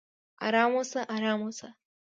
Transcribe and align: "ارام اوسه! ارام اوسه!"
"ارام 0.47 0.71
اوسه! 0.77 0.99
ارام 1.15 1.39
اوسه!" 1.45 1.67